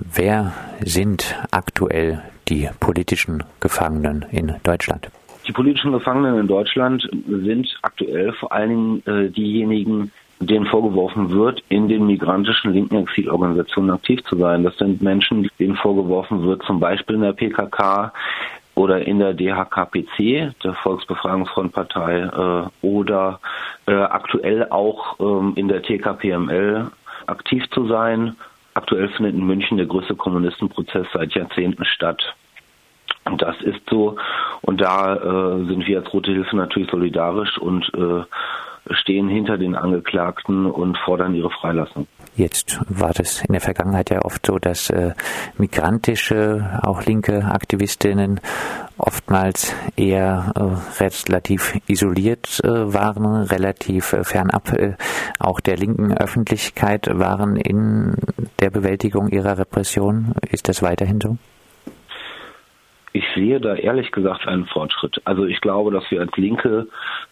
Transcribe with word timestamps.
Wer 0.00 0.52
sind 0.80 1.34
aktuell 1.50 2.22
die 2.48 2.68
politischen 2.78 3.42
Gefangenen 3.60 4.24
in 4.30 4.54
Deutschland? 4.62 5.08
Die 5.46 5.52
politischen 5.52 5.92
Gefangenen 5.92 6.38
in 6.38 6.46
Deutschland 6.46 7.08
sind 7.26 7.66
aktuell 7.82 8.32
vor 8.34 8.52
allen 8.52 8.68
Dingen 8.68 9.02
äh, 9.06 9.30
diejenigen, 9.30 10.12
denen 10.40 10.66
vorgeworfen 10.66 11.30
wird, 11.30 11.62
in 11.68 11.88
den 11.88 12.06
migrantischen 12.06 12.72
linken 12.72 12.96
Exilorganisationen 12.96 13.90
aktiv 13.90 14.22
zu 14.24 14.36
sein. 14.36 14.62
Das 14.62 14.76
sind 14.76 15.02
Menschen, 15.02 15.50
denen 15.58 15.76
vorgeworfen 15.76 16.42
wird, 16.42 16.62
zum 16.62 16.78
Beispiel 16.78 17.16
in 17.16 17.22
der 17.22 17.32
PKK 17.32 18.12
oder 18.76 19.04
in 19.04 19.18
der 19.18 19.34
DHKPC, 19.34 20.52
der 20.62 20.74
Volksbefreiungsfrontpartei, 20.74 22.20
äh, 22.20 22.86
oder 22.86 23.40
äh, 23.86 23.94
aktuell 23.94 24.68
auch 24.70 25.18
ähm, 25.18 25.54
in 25.56 25.66
der 25.66 25.82
TKPML 25.82 26.86
aktiv 27.26 27.64
zu 27.70 27.88
sein. 27.88 28.36
Aktuell 28.78 29.08
findet 29.08 29.34
in 29.34 29.44
München 29.44 29.76
der 29.76 29.86
größte 29.86 30.14
Kommunistenprozess 30.14 31.08
seit 31.12 31.34
Jahrzehnten 31.34 31.84
statt. 31.84 32.22
Und 33.24 33.42
das 33.42 33.60
ist 33.62 33.80
so. 33.90 34.16
Und 34.62 34.80
da 34.80 35.16
äh, 35.16 35.64
sind 35.66 35.84
wir 35.84 35.98
als 35.98 36.12
Rote 36.14 36.30
Hilfe 36.30 36.54
natürlich 36.54 36.88
solidarisch 36.88 37.58
und 37.58 37.92
äh, 37.92 38.22
stehen 38.90 39.28
hinter 39.28 39.58
den 39.58 39.74
Angeklagten 39.74 40.66
und 40.66 40.96
fordern 40.98 41.34
ihre 41.34 41.50
Freilassung. 41.50 42.06
Jetzt 42.36 42.80
war 42.88 43.12
das 43.12 43.42
in 43.42 43.52
der 43.52 43.60
Vergangenheit 43.60 44.10
ja 44.10 44.24
oft 44.24 44.46
so, 44.46 44.58
dass 44.58 44.90
äh, 44.90 45.12
migrantische, 45.58 46.78
auch 46.82 47.04
linke 47.04 47.44
Aktivistinnen 47.44 48.40
oftmals 48.96 49.74
eher 49.96 50.52
äh, 50.54 51.02
relativ 51.02 51.78
isoliert 51.86 52.60
äh, 52.62 52.68
waren, 52.68 53.26
relativ 53.42 54.12
äh, 54.12 54.24
fernab 54.24 54.72
äh, 54.72 54.94
auch 55.38 55.60
der 55.60 55.76
linken 55.76 56.16
Öffentlichkeit 56.16 57.08
waren 57.12 57.56
in 57.56 58.14
der 58.60 58.70
Bewältigung 58.70 59.28
ihrer 59.28 59.58
Repression. 59.58 60.34
Ist 60.50 60.68
das 60.68 60.82
weiterhin 60.82 61.20
so? 61.20 61.38
Ich 63.12 63.24
sehe 63.34 63.60
da 63.60 63.74
ehrlich 63.74 64.12
gesagt 64.12 64.46
einen 64.46 64.66
Fortschritt. 64.66 65.20
Also 65.24 65.44
ich 65.46 65.60
glaube, 65.60 65.90
dass 65.90 66.10
wir 66.10 66.20
als 66.20 66.36
Linke 66.36 66.88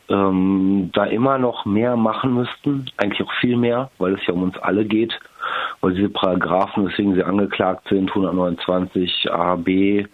ähm, 0.08 0.90
da 0.92 1.04
immer 1.04 1.38
noch 1.38 1.64
mehr 1.64 1.96
machen 1.96 2.34
müssten, 2.34 2.86
eigentlich 2.96 3.26
auch 3.26 3.32
viel 3.40 3.56
mehr, 3.56 3.90
weil 3.98 4.14
es 4.14 4.26
ja 4.26 4.34
um 4.34 4.42
uns 4.42 4.58
alle 4.58 4.84
geht. 4.84 5.18
Weil 5.80 5.94
diese 5.94 6.08
Paragraphen, 6.08 6.86
weswegen 6.86 7.14
sie 7.14 7.22
angeklagt 7.22 7.88
sind, 7.88 8.08
129 8.08 9.30
A, 9.30 9.56
B, 9.56 10.06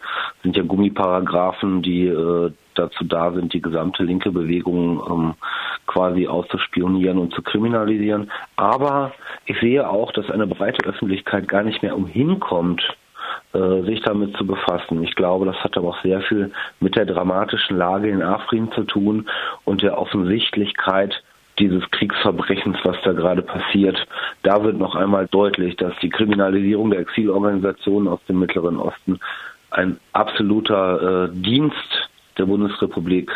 sind 0.43 0.57
ja 0.57 0.63
Gummiparagraphen, 0.63 1.83
die 1.83 2.07
äh, 2.09 2.51
dazu 2.75 3.05
da 3.05 3.33
sind, 3.33 3.53
die 3.53 3.63
gesamte 3.63 4.03
linke 4.03 4.31
Bewegung 4.31 5.03
ähm, 5.09 5.35
quasi 5.87 6.27
auszuspionieren 6.27 7.19
und 7.19 7.35
zu 7.35 7.43
kriminalisieren. 7.43 8.31
Aber 8.57 9.13
ich 9.47 9.59
sehe 9.61 9.89
auch, 9.89 10.13
dass 10.13 10.31
eine 10.31 10.47
breite 10.47 10.87
Öffentlichkeit 10.87 11.49
gar 11.49 11.63
nicht 11.63 11.83
mehr 11.83 11.97
umhinkommt, 11.97 12.83
sich 13.53 14.01
damit 14.03 14.37
zu 14.37 14.47
befassen. 14.47 15.03
Ich 15.03 15.15
glaube, 15.15 15.47
das 15.47 15.57
hat 15.63 15.77
aber 15.77 15.89
auch 15.89 16.03
sehr 16.03 16.23
viel 16.23 16.53
mit 16.81 16.97
der 16.97 17.05
dramatischen 17.05 17.77
Lage 17.77 18.09
in 18.09 18.23
Afrin 18.23 18.73
zu 18.73 18.85
tun 18.85 19.29
und 19.65 19.83
der 19.83 19.99
Offensichtlichkeit 19.99 21.23
dieses 21.59 21.89
Kriegsverbrechens, 21.91 22.79
was 22.83 22.97
da 23.05 23.13
gerade 23.13 23.43
passiert. 23.43 23.97
Da 24.43 24.65
wird 24.65 24.79
noch 24.79 24.95
einmal 24.95 25.27
deutlich, 25.27 25.77
dass 25.77 25.93
die 26.01 26.09
Kriminalisierung 26.09 26.91
der 26.91 27.01
Exilorganisationen 27.01 28.09
aus 28.09 28.21
dem 28.29 28.39
Mittleren 28.39 28.79
Osten 28.79 29.21
ein 29.71 29.99
absoluter 30.13 31.25
äh, 31.25 31.29
Dienst 31.33 32.11
der 32.39 32.47
Bundesrepublik 32.47 33.31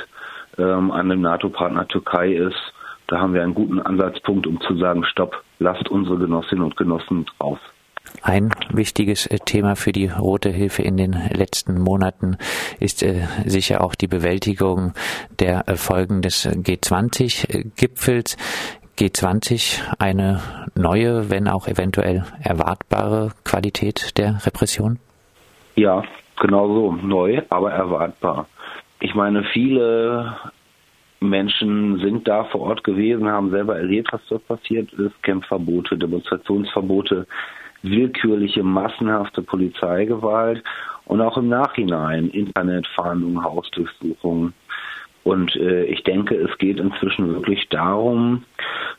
ähm, 0.59 0.91
an 0.91 1.09
dem 1.09 1.21
NATO-Partner 1.21 1.87
Türkei 1.89 2.33
ist. 2.33 2.73
Da 3.07 3.21
haben 3.21 3.35
wir 3.35 3.43
einen 3.43 3.55
guten 3.55 3.81
Ansatzpunkt, 3.81 4.47
um 4.47 4.61
zu 4.61 4.77
sagen, 4.77 5.05
stopp, 5.05 5.43
lasst 5.59 5.89
unsere 5.89 6.19
Genossinnen 6.19 6.65
und 6.65 6.77
Genossen 6.77 7.27
raus. 7.41 7.61
Ein 8.23 8.51
wichtiges 8.71 9.27
äh, 9.27 9.39
Thema 9.39 9.77
für 9.77 9.93
die 9.93 10.09
Rote 10.09 10.51
Hilfe 10.51 10.83
in 10.83 10.97
den 10.97 11.13
letzten 11.13 11.81
Monaten 11.81 12.39
ist 12.81 13.03
äh, 13.03 13.27
sicher 13.45 13.85
auch 13.85 13.95
die 13.95 14.09
Bewältigung 14.09 14.93
der 15.39 15.65
Folgen 15.77 16.23
des 16.23 16.47
G20-Gipfels. 16.47 18.37
G20 18.99 19.83
eine 19.99 20.41
neue, 20.75 21.31
wenn 21.31 21.49
auch 21.49 21.69
eventuell 21.69 22.25
erwartbare 22.43 23.33
Qualität 23.45 24.17
der 24.17 24.39
Repression? 24.47 24.99
Ja, 25.75 26.03
genau 26.41 26.67
so. 26.69 26.93
Neu, 26.93 27.43
aber 27.51 27.73
erwartbar. 27.73 28.47
Ich 29.01 29.15
meine, 29.15 29.45
viele 29.53 30.37
Menschen 31.21 31.99
sind 31.99 32.27
da 32.27 32.45
vor 32.45 32.63
Ort 32.63 32.85
gewesen, 32.85 33.29
haben 33.29 33.51
selber 33.51 33.77
erlebt, 33.77 34.09
was 34.13 34.23
dort 34.29 34.47
passiert 34.49 34.93
ist. 34.95 35.23
Campverbote, 35.23 35.99
Demonstrationsverbote, 35.99 37.27
willkürliche, 37.83 38.63
massenhafte 38.63 39.43
Polizeigewalt 39.43 40.63
und 41.05 41.21
auch 41.21 41.37
im 41.39 41.49
Nachhinein 41.49 42.29
Internetfahndungen, 42.29 43.43
Hausdurchsuchungen. 43.43 44.55
Und 45.25 45.57
äh, 45.57 45.85
ich 45.85 46.05
denke, 46.05 46.37
es 46.37 46.57
geht 46.59 46.79
inzwischen 46.79 47.35
wirklich 47.35 47.69
darum, 47.69 48.45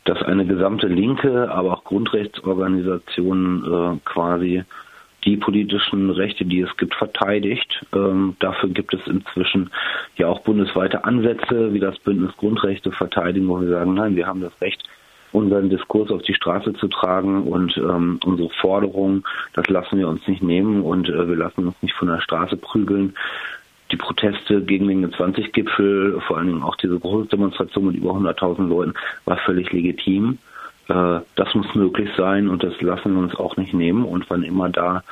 dass 0.04 0.22
eine 0.22 0.44
gesamte 0.44 0.86
linke, 0.86 1.50
aber 1.50 1.72
auch 1.72 1.84
Grundrechtsorganisation 1.84 3.64
äh, 3.64 3.98
quasi 4.04 4.64
die 5.24 5.36
politischen 5.36 6.10
Rechte, 6.10 6.44
die 6.44 6.60
es 6.60 6.76
gibt, 6.76 6.94
verteidigt. 6.94 7.84
Ähm, 7.94 8.36
dafür 8.40 8.68
gibt 8.68 8.94
es 8.94 9.06
inzwischen 9.06 9.70
ja 10.16 10.28
auch 10.28 10.40
bundesweite 10.40 11.04
Ansätze, 11.04 11.72
wie 11.72 11.80
das 11.80 11.98
Bündnis 11.98 12.36
Grundrechte 12.36 12.92
verteidigen, 12.92 13.48
wo 13.48 13.60
wir 13.60 13.68
sagen, 13.68 13.94
nein, 13.94 14.16
wir 14.16 14.26
haben 14.26 14.40
das 14.40 14.60
Recht, 14.60 14.84
unseren 15.32 15.70
Diskurs 15.70 16.10
auf 16.10 16.22
die 16.22 16.34
Straße 16.34 16.74
zu 16.74 16.88
tragen 16.88 17.44
und 17.44 17.76
ähm, 17.76 18.18
unsere 18.24 18.50
Forderungen, 18.50 19.24
das 19.54 19.68
lassen 19.68 19.98
wir 19.98 20.08
uns 20.08 20.26
nicht 20.26 20.42
nehmen 20.42 20.82
und 20.82 21.08
äh, 21.08 21.28
wir 21.28 21.36
lassen 21.36 21.66
uns 21.66 21.76
nicht 21.82 21.94
von 21.94 22.08
der 22.08 22.20
Straße 22.20 22.56
prügeln. 22.56 23.14
Die 23.90 23.96
Proteste 23.96 24.62
gegen 24.62 24.88
den 24.88 25.06
G20-Gipfel, 25.06 26.20
vor 26.26 26.36
allen 26.36 26.48
Dingen 26.48 26.62
auch 26.62 26.76
diese 26.76 26.98
Großdemonstration 26.98 27.86
mit 27.86 27.96
über 27.96 28.10
100.000 28.12 28.68
Leuten, 28.68 28.94
war 29.24 29.38
völlig 29.38 29.72
legitim. 29.72 30.38
Äh, 30.88 31.20
das 31.36 31.54
muss 31.54 31.74
möglich 31.74 32.10
sein 32.16 32.48
und 32.48 32.62
das 32.62 32.80
lassen 32.80 33.14
wir 33.14 33.22
uns 33.22 33.34
auch 33.34 33.56
nicht 33.56 33.74
nehmen. 33.74 34.04
Und 34.04 34.28
wann 34.28 34.42
immer 34.42 34.68
da 34.68 35.02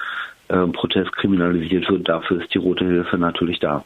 äh, 0.48 0.66
Protest 0.66 1.12
kriminalisiert 1.16 1.88
wird, 1.90 2.08
dafür 2.08 2.42
ist 2.42 2.52
die 2.54 2.58
Rote 2.58 2.84
Hilfe 2.84 3.18
natürlich 3.18 3.58
da. 3.60 3.84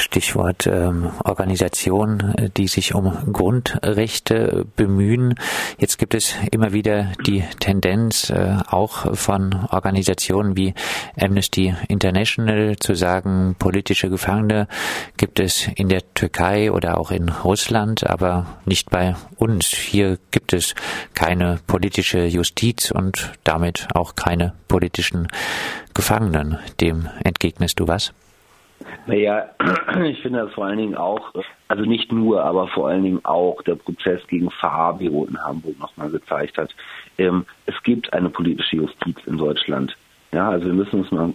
Stichwort 0.00 0.66
ähm, 0.66 1.10
Organisation, 1.24 2.34
äh, 2.36 2.50
die 2.50 2.68
sich 2.68 2.94
um 2.94 3.32
Grundrechte 3.32 4.66
bemühen. 4.76 5.34
Jetzt 5.78 5.98
gibt 5.98 6.14
es 6.14 6.34
immer 6.50 6.72
wieder 6.72 7.12
die 7.26 7.44
Tendenz, 7.60 8.30
äh, 8.30 8.56
auch 8.68 9.14
von 9.16 9.66
Organisationen 9.70 10.56
wie 10.56 10.74
Amnesty 11.18 11.74
International 11.88 12.76
zu 12.76 12.94
sagen, 12.94 13.54
politische 13.58 14.08
Gefangene 14.08 14.68
gibt 15.16 15.38
es 15.38 15.68
in 15.76 15.88
der 15.88 16.02
Türkei 16.14 16.72
oder 16.72 16.98
auch 16.98 17.10
in 17.10 17.28
Russland, 17.28 18.08
aber 18.08 18.46
nicht 18.64 18.90
bei 18.90 19.16
uns. 19.36 19.66
Hier 19.66 20.18
gibt 20.30 20.52
es 20.52 20.74
keine 21.14 21.60
politische 21.66 22.24
Justiz 22.24 22.90
und 22.90 23.32
damit 23.44 23.88
auch 23.94 24.14
keine 24.14 24.54
politischen 24.68 25.28
Gefangenen. 25.94 26.58
Dem 26.80 27.08
entgegnest 27.24 27.78
du 27.78 27.88
was? 27.88 28.12
Naja, 29.06 29.50
ich 30.04 30.20
finde 30.20 30.40
das 30.40 30.52
vor 30.52 30.66
allen 30.66 30.78
Dingen 30.78 30.96
auch, 30.96 31.32
also 31.68 31.84
nicht 31.84 32.12
nur, 32.12 32.44
aber 32.44 32.68
vor 32.68 32.88
allen 32.88 33.02
Dingen 33.02 33.20
auch 33.24 33.62
der 33.62 33.74
Prozess 33.74 34.26
gegen 34.26 34.50
Fabio 34.50 35.26
in 35.26 35.42
Hamburg 35.42 35.78
nochmal 35.78 36.10
gezeigt 36.10 36.58
hat. 36.58 36.74
Ähm, 37.18 37.44
es 37.66 37.74
gibt 37.82 38.12
eine 38.12 38.30
politische 38.30 38.76
Justiz 38.76 39.16
in 39.26 39.38
Deutschland. 39.38 39.96
Ja, 40.32 40.48
also 40.48 40.66
wir 40.66 40.74
müssen 40.74 41.00
uns 41.00 41.10
mal 41.10 41.32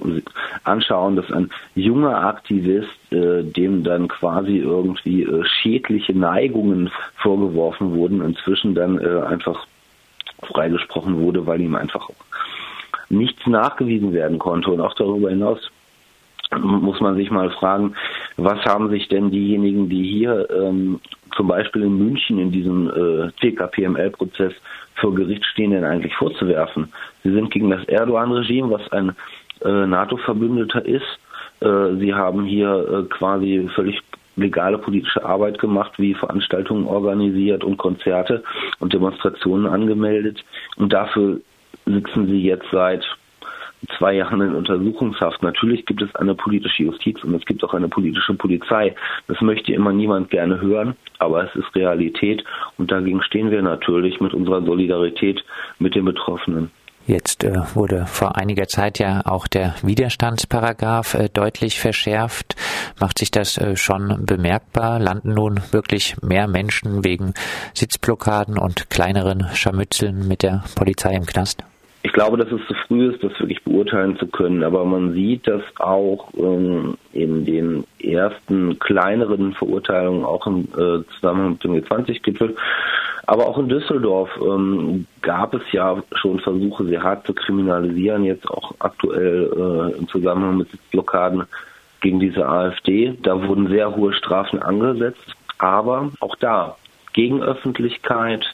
anschauen, 0.63 1.17
dass 1.17 1.29
ein 1.29 1.49
junger 1.75 2.25
Aktivist, 2.25 3.11
äh, 3.11 3.43
dem 3.43 3.83
dann 3.83 4.07
quasi 4.07 4.57
irgendwie 4.57 5.23
äh, 5.23 5.43
schädliche 5.43 6.17
Neigungen 6.17 6.89
vorgeworfen 7.17 7.93
wurden, 7.93 8.21
inzwischen 8.21 8.73
dann 8.73 8.97
äh, 8.99 9.21
einfach 9.27 9.67
freigesprochen 10.43 11.19
wurde, 11.19 11.45
weil 11.45 11.59
ihm 11.59 11.75
einfach 11.75 12.09
nichts 13.09 13.45
nachgewiesen 13.47 14.13
werden 14.13 14.39
konnte 14.39 14.71
und 14.71 14.79
auch 14.79 14.93
darüber 14.93 15.29
hinaus 15.29 15.71
muss 16.61 16.99
man 16.99 17.15
sich 17.15 17.31
mal 17.31 17.49
fragen, 17.51 17.95
was 18.37 18.63
haben 18.65 18.89
sich 18.89 19.07
denn 19.07 19.31
diejenigen, 19.31 19.89
die 19.89 20.03
hier 20.03 20.47
ähm, 20.49 20.99
zum 21.35 21.47
Beispiel 21.47 21.83
in 21.83 21.97
München 21.97 22.39
in 22.39 22.51
diesem 22.51 22.89
äh, 22.89 23.31
TKPML-Prozess 23.41 24.53
vor 24.95 25.13
Gericht 25.15 25.45
stehen, 25.45 25.71
denn 25.71 25.83
eigentlich 25.83 26.15
vorzuwerfen? 26.15 26.91
Sie 27.23 27.31
sind 27.31 27.51
gegen 27.51 27.69
das 27.69 27.83
Erdogan-Regime, 27.85 28.69
was 28.71 28.91
ein 28.91 29.15
äh, 29.63 29.87
NATO-Verbündeter 29.87 30.85
ist. 30.85 31.19
Äh, 31.61 31.95
sie 31.99 32.13
haben 32.13 32.45
hier 32.45 32.69
äh, 32.89 33.03
quasi 33.13 33.69
völlig 33.73 34.01
legale 34.35 34.77
politische 34.77 35.23
Arbeit 35.23 35.59
gemacht, 35.59 35.93
wie 35.97 36.13
Veranstaltungen 36.13 36.85
organisiert 36.85 37.63
und 37.63 37.77
Konzerte 37.77 38.43
und 38.79 38.93
Demonstrationen 38.93 39.65
angemeldet. 39.65 40.43
Und 40.75 40.91
dafür 40.91 41.39
sitzen 41.85 42.27
sie 42.27 42.41
jetzt 42.41 42.65
seit 42.71 43.05
zwei 43.97 44.13
Jahren 44.13 44.41
in 44.41 44.55
Untersuchungshaft. 44.55 45.41
Natürlich 45.43 45.85
gibt 45.85 46.01
es 46.01 46.13
eine 46.15 46.35
politische 46.35 46.83
Justiz 46.83 47.23
und 47.23 47.33
es 47.33 47.45
gibt 47.45 47.63
auch 47.63 47.73
eine 47.73 47.87
politische 47.87 48.33
Polizei. 48.33 48.95
Das 49.27 49.39
möchte 49.41 49.73
immer 49.73 49.93
niemand 49.93 50.29
gerne 50.29 50.61
hören, 50.61 50.95
aber 51.19 51.43
es 51.43 51.55
ist 51.55 51.75
Realität 51.75 52.43
und 52.77 52.91
dagegen 52.91 53.21
stehen 53.23 53.51
wir 53.51 53.61
natürlich 53.61 54.19
mit 54.19 54.33
unserer 54.33 54.63
Solidarität 54.63 55.43
mit 55.79 55.95
den 55.95 56.05
Betroffenen. 56.05 56.71
Jetzt 57.07 57.43
äh, 57.43 57.53
wurde 57.75 58.07
vor 58.07 58.35
einiger 58.35 58.67
Zeit 58.67 58.97
ja 58.97 59.21
auch 59.25 59.45
der 59.45 59.75
Widerstandsparagraph 59.83 61.13
äh, 61.13 61.29
deutlich 61.29 61.79
verschärft. 61.79 62.55
Macht 62.99 63.19
sich 63.19 63.29
das 63.29 63.59
äh, 63.59 63.75
schon 63.75 64.25
bemerkbar? 64.25 64.99
Landen 64.99 65.35
nun 65.35 65.61
wirklich 65.71 66.15
mehr 66.23 66.47
Menschen 66.47 67.03
wegen 67.03 67.35
Sitzblockaden 67.75 68.57
und 68.57 68.89
kleineren 68.89 69.47
Scharmützeln 69.53 70.27
mit 70.27 70.41
der 70.41 70.63
Polizei 70.75 71.13
im 71.13 71.27
Knast? 71.27 71.63
Ich 72.05 72.13
glaube, 72.13 72.37
dass 72.37 72.51
es 72.51 72.61
zu 72.67 72.75
früh 72.85 73.09
ist, 73.09 73.23
das 73.23 73.31
wirklich 73.39 73.63
beurteilen 73.63 74.15
zu 74.19 74.27
können. 74.27 74.63
Aber 74.63 74.85
man 74.85 75.13
sieht, 75.13 75.47
dass 75.47 75.63
auch 75.79 76.31
ähm, 76.37 76.99
in 77.13 77.45
den 77.45 77.83
ersten 77.97 78.77
kleineren 78.77 79.53
Verurteilungen, 79.53 80.23
auch 80.23 80.45
im 80.45 80.65
äh, 80.77 81.03
Zusammenhang 81.15 81.53
mit 81.53 81.63
dem 81.63 81.73
G20-Gipfel, 81.73 82.55
aber 83.25 83.47
auch 83.47 83.57
in 83.57 83.69
Düsseldorf 83.69 84.29
ähm, 84.39 85.07
gab 85.23 85.55
es 85.55 85.63
ja 85.71 85.97
schon 86.11 86.39
Versuche, 86.41 86.85
sehr 86.85 87.01
hart 87.01 87.25
zu 87.25 87.33
kriminalisieren, 87.33 88.23
jetzt 88.23 88.47
auch 88.51 88.75
aktuell 88.77 89.49
äh, 89.95 89.97
im 89.97 90.07
Zusammenhang 90.07 90.57
mit 90.57 90.67
Blockaden 90.91 91.45
gegen 92.01 92.19
diese 92.19 92.47
AfD. 92.47 93.17
Da 93.23 93.47
wurden 93.47 93.67
sehr 93.67 93.95
hohe 93.95 94.13
Strafen 94.13 94.61
angesetzt, 94.61 95.35
aber 95.57 96.11
auch 96.19 96.35
da 96.35 96.75
gegen 97.13 97.41
Öffentlichkeit 97.41 98.45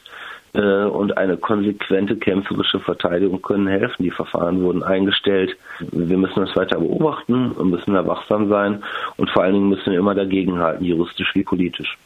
und 0.53 1.17
eine 1.17 1.37
konsequente 1.37 2.17
kämpferische 2.17 2.79
Verteidigung 2.79 3.41
können 3.41 3.67
helfen. 3.67 4.03
Die 4.03 4.11
Verfahren 4.11 4.61
wurden 4.61 4.83
eingestellt. 4.83 5.55
Wir 5.79 6.17
müssen 6.17 6.45
das 6.45 6.55
weiter 6.55 6.79
beobachten 6.79 7.51
und 7.51 7.69
müssen 7.69 7.93
da 7.93 8.05
wachsam 8.05 8.49
sein 8.49 8.83
und 9.17 9.29
vor 9.29 9.43
allen 9.43 9.53
Dingen 9.53 9.69
müssen 9.69 9.91
wir 9.91 9.99
immer 9.99 10.13
dagegenhalten, 10.13 10.85
juristisch 10.85 11.33
wie 11.35 11.43
politisch. 11.43 11.97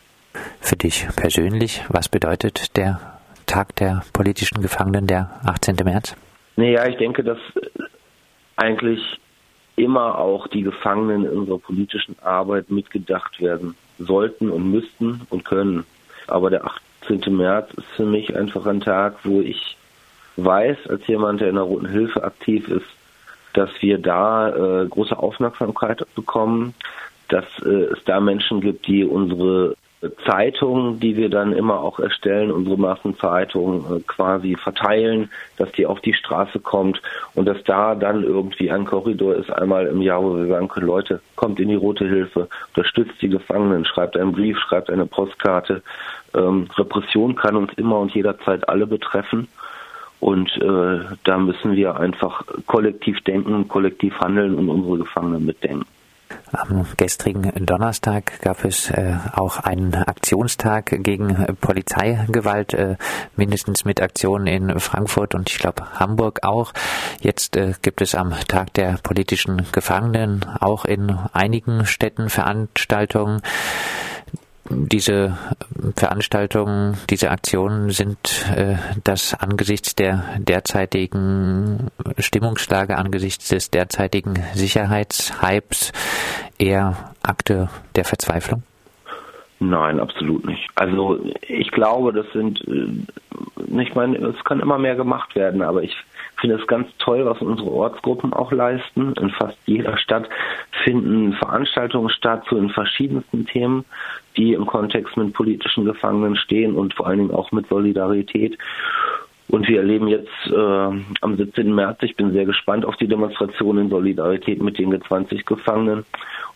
Für 0.60 0.76
dich 0.76 1.08
persönlich, 1.16 1.84
was 1.90 2.10
bedeutet 2.10 2.76
der 2.78 3.00
Tag 3.46 3.76
der 3.78 4.04
politischen 4.14 4.62
Gefangenen, 4.62 5.08
der 5.08 5.30
18. 5.46 5.78
März? 5.84 6.16
Naja, 6.56 6.86
ich 6.88 6.98
denke, 6.98 7.24
dass 7.24 7.38
eigentlich 8.56 9.00
immer 9.76 10.18
auch 10.18 10.48
die 10.48 10.62
Gefangenen 10.62 11.26
in 11.26 11.40
unserer 11.40 11.60
politischen 11.60 12.16
Arbeit 12.22 12.70
mitgedacht 12.70 13.42
werden 13.42 13.76
sollten 14.00 14.50
und 14.50 14.72
müssten 14.72 15.22
und 15.30 15.46
können. 15.46 15.86
Aber 16.28 16.50
der 16.50 16.66
18. 17.10 17.36
März 17.36 17.74
ist 17.76 17.88
für 17.96 18.06
mich 18.06 18.36
einfach 18.36 18.66
ein 18.66 18.82
Tag, 18.82 19.16
wo 19.24 19.42
ich 19.42 19.78
weiß, 20.38 20.78
als 20.90 21.06
jemand, 21.08 21.42
der 21.42 21.50
in 21.50 21.56
der 21.56 21.64
Roten 21.64 21.88
Hilfe 21.88 22.24
aktiv 22.24 22.68
ist, 22.68 22.86
dass 23.54 23.70
wir 23.80 23.98
da 23.98 24.50
äh, 24.50 24.88
große 24.88 25.18
Aufmerksamkeit 25.18 26.06
bekommen, 26.16 26.74
dass 27.30 27.46
äh, 27.64 27.94
es 27.94 28.04
da 28.06 28.20
Menschen 28.20 28.62
gibt, 28.62 28.88
die 28.88 29.06
unsere 29.06 29.76
Zeitung, 30.26 31.00
die 31.00 31.16
wir 31.16 31.30
dann 31.30 31.54
immer 31.54 31.80
auch 31.80 32.00
erstellen, 32.00 32.52
unsere 32.52 32.78
Massenzeitung 32.78 33.86
äh, 33.98 34.00
quasi 34.06 34.56
verteilen, 34.56 35.30
dass 35.58 35.72
die 35.74 35.86
auf 35.86 36.00
die 36.02 36.14
Straße 36.14 36.60
kommt 36.60 37.02
und 37.34 37.46
dass 37.46 37.64
da 37.64 37.96
dann 37.96 38.24
irgendwie 38.24 38.72
ein 38.72 38.86
Korridor 38.86 39.36
ist, 39.36 39.52
einmal 39.52 39.88
im 39.88 40.02
Jahr, 40.02 40.24
wo 40.24 40.38
wir 40.38 40.48
sagen 40.48 40.68
können, 40.68 40.88
Leute, 40.88 41.22
kommt 41.36 41.60
in 41.60 41.70
die 41.70 41.76
Rote 41.76 42.08
Hilfe, 42.08 42.48
unterstützt 42.76 43.22
die 43.22 43.30
Gefangenen, 43.30 43.86
schreibt 43.86 44.18
einen 44.18 44.32
Brief, 44.32 44.58
schreibt 44.60 44.90
eine 44.90 45.06
Postkarte. 45.06 45.82
Ähm, 46.34 46.68
Repression 46.78 47.36
kann 47.36 47.56
uns 47.56 47.74
immer 47.74 48.00
und 48.00 48.14
jederzeit 48.14 48.68
alle 48.68 48.88
betreffen. 48.88 49.48
Und 50.20 50.50
äh, 50.58 51.00
da 51.24 51.38
müssen 51.38 51.76
wir 51.76 51.98
einfach 51.98 52.44
kollektiv 52.66 53.22
denken, 53.22 53.68
kollektiv 53.68 54.18
handeln 54.20 54.56
und 54.56 54.70
unsere 54.70 55.00
Gefangenen 55.00 55.46
mitdenken. 55.46 55.86
Am 56.56 56.86
gestrigen 56.96 57.52
Donnerstag 57.66 58.40
gab 58.42 58.64
es 58.64 58.90
äh, 58.90 59.18
auch 59.34 59.60
einen 59.60 59.94
Aktionstag 59.94 60.96
gegen 61.04 61.46
Polizeigewalt, 61.60 62.74
äh, 62.74 62.96
mindestens 63.36 63.84
mit 63.84 64.02
Aktionen 64.02 64.48
in 64.48 64.80
Frankfurt 64.80 65.36
und 65.36 65.50
ich 65.50 65.60
glaube 65.60 66.00
Hamburg 66.00 66.40
auch. 66.44 66.72
Jetzt 67.20 67.58
äh, 67.58 67.74
gibt 67.82 68.02
es 68.02 68.16
am 68.16 68.34
Tag 68.48 68.74
der 68.74 68.98
politischen 69.04 69.66
Gefangenen 69.72 70.46
auch 70.60 70.86
in 70.86 71.18
einigen 71.34 71.86
Städten 71.86 72.30
Veranstaltungen 72.30 73.42
diese 74.70 75.38
Veranstaltungen, 75.96 76.98
diese 77.10 77.30
Aktionen 77.30 77.92
sind 77.92 78.18
äh, 78.56 78.76
das 79.04 79.34
angesichts 79.34 79.96
der 79.96 80.24
derzeitigen 80.40 81.92
Stimmungslage, 82.18 82.98
angesichts 82.98 83.50
des 83.50 83.70
derzeitigen 83.70 84.34
Sicherheitshypes 84.54 85.92
eher 86.58 87.14
Akte 87.22 87.70
der 87.96 88.06
Verzweiflung? 88.06 88.64
Nein, 89.60 90.00
absolut 90.00 90.46
nicht. 90.46 90.68
Also 90.76 91.20
ich 91.42 91.72
glaube, 91.72 92.12
das 92.12 92.26
sind, 92.34 92.62
äh, 92.68 93.82
ich 93.82 93.96
meine, 93.96 94.18
es 94.18 94.44
kann 94.44 94.60
immer 94.60 94.78
mehr 94.78 94.96
gemacht 94.96 95.36
werden, 95.36 95.62
aber 95.62 95.84
ich 95.84 95.96
finde 96.40 96.56
es 96.56 96.68
ganz 96.68 96.88
toll, 97.00 97.26
was 97.26 97.42
unsere 97.42 97.72
Ortsgruppen 97.72 98.34
auch 98.34 98.52
leisten. 98.52 99.14
In 99.14 99.30
fast 99.30 99.58
jeder 99.66 99.98
Stadt 99.98 100.28
finden 100.86 101.34
Veranstaltungen 101.34 102.10
statt 102.10 102.46
zu 102.48 102.56
den 102.56 102.70
verschiedensten 102.70 103.46
Themen, 103.48 103.84
die 104.38 104.54
im 104.54 104.66
Kontext 104.66 105.18
mit 105.18 105.34
politischen 105.34 105.84
Gefangenen 105.84 106.38
stehen 106.38 106.76
und 106.76 106.94
vor 106.94 107.08
allen 107.08 107.18
Dingen 107.18 107.32
auch 107.32 107.52
mit 107.52 107.68
Solidarität. 107.68 108.58
Und 109.48 109.68
wir 109.68 109.80
erleben 109.80 110.08
jetzt 110.08 110.32
äh, 110.48 110.56
am 111.22 111.38
17. 111.38 111.74
März, 111.74 112.00
ich 112.02 112.16
bin 112.16 112.32
sehr 112.32 112.46
gespannt 112.46 112.84
auf 112.84 112.98
die 112.98 113.08
Demonstration 113.08 113.78
in 113.78 113.90
Solidarität 113.90 114.62
mit 114.62 114.80
den 114.80 114.92
G20-Gefangenen. 114.94 116.04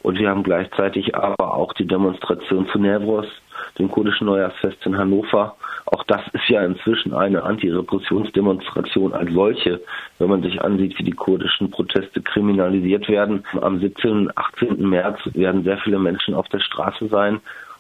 Und 0.02 0.18
wir 0.18 0.30
haben 0.30 0.44
gleichzeitig 0.44 1.16
aber 1.16 1.54
auch 1.54 1.74
die 1.74 1.86
Demonstration 1.86 2.68
zu 2.70 2.80
Nevros, 2.80 3.28
dem 3.78 3.92
kurdischen 3.92 4.28
Neujahrsfest 4.28 4.86
in 4.86 4.98
Hannover. 4.98 5.56
Auch 5.86 6.04
das 6.06 6.22
ist 6.34 6.48
ja 6.48 6.64
inzwischen 6.64 7.14
eine 7.14 7.44
Antirepressionsdemonstration 7.44 9.14
als 9.14 9.32
solche, 9.34 9.82
wenn 10.18 10.30
man 10.30 10.42
sich 10.42 10.62
ansieht, 10.62 10.98
wie 10.98 11.04
die 11.04 11.12
kurdischen 11.12 11.70
Proteste 11.70 12.22
kriminalisiert 12.22 13.08
werden. 13.08 13.44
Am 13.62 13.80
17. 13.80 14.12
und 14.12 14.38
18. 14.38 14.88
März 14.88 15.20
werden 15.34 15.64
sehr 15.64 15.78
viele 15.78 16.00
Menschen 16.00 16.34
auf 16.34 16.48
der 16.50 16.60
Straße 16.60 17.08
sein. 17.08 17.40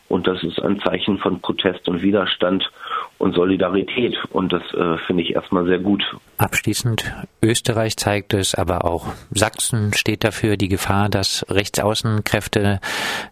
Und 0.10 0.26
das 0.26 0.44
ist 0.44 0.60
ein 0.62 0.80
Zeichen 0.82 1.20
von 1.20 1.40
Protest 1.40 1.88
und 1.88 2.02
Widerstand 2.02 2.70
und 3.20 3.36
Solidarität. 3.36 4.18
Und 4.32 4.52
das 4.52 4.64
äh, 4.74 4.98
finde 5.06 5.24
ich 5.24 5.36
erstmal 5.36 5.66
sehr 5.66 5.78
gut. 5.78 6.04
Abschließend, 6.38 7.14
Österreich 7.44 7.98
zeigt 7.98 8.34
es, 8.34 8.56
aber 8.56 8.86
auch 8.86 9.08
Sachsen 9.32 9.94
steht 9.94 10.24
dafür 10.24 10.58
die 10.58 10.70
Gefahr, 10.70 11.10
dass 11.10 11.46
Rechtsaußenkräfte 11.50 12.80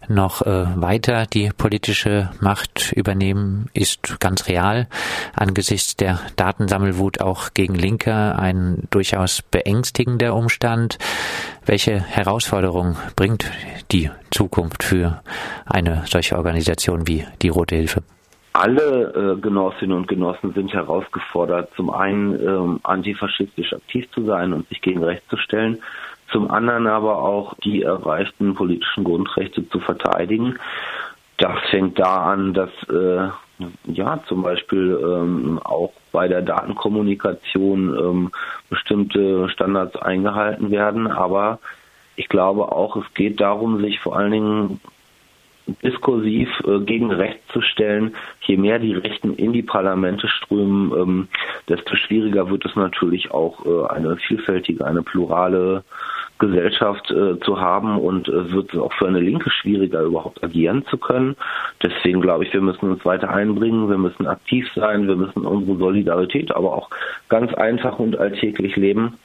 noch 0.08 0.42
äh, 0.42 0.66
weiter 0.76 1.24
die 1.26 1.50
politische 1.56 2.30
Macht 2.40 2.92
übernehmen, 2.92 3.70
ist 3.72 4.20
ganz 4.20 4.46
real. 4.46 4.88
Angesichts 5.34 5.96
der 5.96 6.20
Datensammelwut 6.36 7.20
auch 7.20 7.54
gegen 7.54 7.74
Linke 7.74 8.38
ein 8.38 8.82
durchaus 8.90 9.42
beängstigender 9.42 10.34
Umstand. 10.34 10.98
Welche 11.64 11.98
Herausforderungen 11.98 12.96
bringt 13.16 13.50
die 13.90 14.10
Zukunft 14.30 14.84
für 14.84 15.22
eine 15.64 16.04
solche 16.06 16.36
Organisation 16.36 17.08
wie 17.08 17.24
die 17.40 17.48
Rote 17.48 17.76
Hilfe? 17.76 18.02
Alle 18.58 19.36
äh, 19.36 19.40
Genossinnen 19.40 19.96
und 19.96 20.08
Genossen 20.08 20.52
sind 20.52 20.72
herausgefordert, 20.72 21.70
zum 21.76 21.90
einen 21.90 22.34
ähm, 22.40 22.80
antifaschistisch 22.82 23.72
aktiv 23.72 24.10
zu 24.10 24.24
sein 24.24 24.52
und 24.52 24.68
sich 24.68 24.80
gegen 24.80 25.02
Recht 25.04 25.22
zu 25.30 25.36
stellen, 25.36 25.78
zum 26.32 26.50
anderen 26.50 26.86
aber 26.86 27.22
auch 27.22 27.54
die 27.64 27.82
erreichten 27.82 28.54
politischen 28.54 29.04
Grundrechte 29.04 29.68
zu 29.68 29.80
verteidigen. 29.80 30.58
Das 31.38 31.58
fängt 31.70 31.98
da 31.98 32.32
an, 32.32 32.52
dass 32.52 32.70
äh, 32.90 33.28
ja 33.84 34.20
zum 34.26 34.42
Beispiel 34.42 34.98
ähm, 35.02 35.60
auch 35.62 35.92
bei 36.10 36.26
der 36.26 36.42
Datenkommunikation 36.42 37.96
ähm, 37.96 38.30
bestimmte 38.68 39.48
Standards 39.50 39.96
eingehalten 39.96 40.70
werden, 40.70 41.06
aber 41.06 41.60
ich 42.16 42.28
glaube 42.28 42.72
auch, 42.72 42.96
es 42.96 43.14
geht 43.14 43.40
darum, 43.40 43.80
sich 43.80 44.00
vor 44.00 44.16
allen 44.16 44.32
Dingen 44.32 44.80
diskursiv 45.82 46.48
äh, 46.66 46.80
gegen 46.80 47.10
Recht 47.10 47.40
zu 47.52 47.60
stellen. 47.60 48.14
Je 48.42 48.56
mehr 48.56 48.78
die 48.78 48.94
Rechten 48.94 49.34
in 49.34 49.52
die 49.52 49.62
Parlamente 49.62 50.28
strömen, 50.28 50.92
ähm, 50.92 51.28
desto 51.68 51.96
schwieriger 51.96 52.50
wird 52.50 52.64
es 52.64 52.74
natürlich 52.76 53.30
auch 53.30 53.64
äh, 53.66 53.94
eine 53.94 54.16
vielfältige, 54.16 54.84
eine 54.84 55.02
plurale 55.02 55.84
Gesellschaft 56.38 57.10
äh, 57.10 57.38
zu 57.40 57.60
haben 57.60 57.98
und 57.98 58.28
äh, 58.28 58.52
wird 58.52 58.72
es 58.72 58.80
auch 58.80 58.92
für 58.92 59.08
eine 59.08 59.20
Linke 59.20 59.50
schwieriger, 59.50 60.02
überhaupt 60.02 60.42
agieren 60.42 60.84
zu 60.86 60.96
können. 60.96 61.36
Deswegen 61.82 62.20
glaube 62.20 62.44
ich, 62.44 62.52
wir 62.52 62.60
müssen 62.60 62.90
uns 62.90 63.04
weiter 63.04 63.30
einbringen, 63.30 63.90
wir 63.90 63.98
müssen 63.98 64.26
aktiv 64.26 64.66
sein, 64.74 65.08
wir 65.08 65.16
müssen 65.16 65.44
unsere 65.44 65.76
Solidarität 65.76 66.52
aber 66.52 66.74
auch 66.74 66.90
ganz 67.28 67.52
einfach 67.54 67.98
und 67.98 68.18
alltäglich 68.18 68.76
leben 68.76 69.18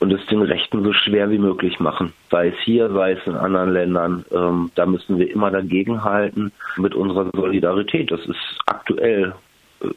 und 0.00 0.12
es 0.12 0.24
den 0.26 0.42
Rechten 0.42 0.84
so 0.84 0.92
schwer 0.92 1.30
wie 1.30 1.38
möglich 1.38 1.80
machen. 1.80 2.12
Sei 2.30 2.48
es 2.48 2.58
hier, 2.64 2.90
sei 2.90 3.12
es 3.12 3.26
in 3.26 3.34
anderen 3.34 3.72
Ländern. 3.72 4.24
Ähm, 4.32 4.70
da 4.74 4.86
müssen 4.86 5.18
wir 5.18 5.30
immer 5.30 5.50
dagegenhalten 5.50 6.52
mit 6.76 6.94
unserer 6.94 7.30
Solidarität. 7.34 8.10
Das 8.10 8.20
ist 8.26 8.58
aktuell 8.66 9.34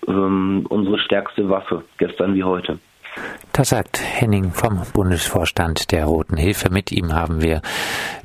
ähm, 0.07 0.65
unsere 0.69 0.99
stärkste 0.99 1.49
Waffe, 1.49 1.83
gestern 1.97 2.33
wie 2.33 2.43
heute. 2.43 2.79
Das 3.53 3.69
sagt 3.69 4.01
Henning 4.01 4.51
vom 4.53 4.81
Bundesvorstand 4.93 5.91
der 5.91 6.05
Roten 6.05 6.37
Hilfe. 6.37 6.69
Mit 6.69 6.93
ihm 6.93 7.13
haben 7.13 7.41
wir 7.41 7.61